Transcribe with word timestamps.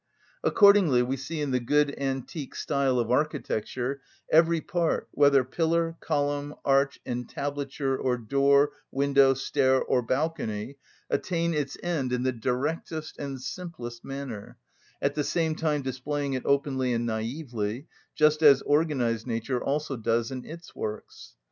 Accordingly 0.43 1.03
we 1.03 1.15
see 1.15 1.41
in 1.41 1.51
the 1.51 1.59
good 1.59 1.93
antique 1.95 2.55
style 2.55 2.97
of 2.97 3.11
architecture 3.11 4.01
every 4.31 4.59
part, 4.59 5.07
whether 5.11 5.43
pillar, 5.43 5.95
column, 5.99 6.55
arch, 6.65 6.99
entablature, 7.05 7.95
or 7.95 8.17
door, 8.17 8.71
window, 8.89 9.35
stair, 9.35 9.79
or 9.79 10.01
balcony, 10.01 10.77
attain 11.11 11.53
its 11.53 11.77
end 11.83 12.11
in 12.11 12.23
the 12.23 12.31
directest 12.31 13.19
and 13.19 13.39
simplest 13.39 14.03
manner, 14.03 14.57
at 15.03 15.13
the 15.13 15.23
same 15.23 15.53
time 15.53 15.83
displaying 15.83 16.33
it 16.33 16.47
openly 16.47 16.93
and 16.93 17.05
naively; 17.05 17.85
just 18.15 18.41
as 18.41 18.63
organised 18.63 19.27
nature 19.27 19.63
also 19.63 19.95
does 19.95 20.31
in 20.31 20.45
its 20.45 20.73
works. 20.75 21.35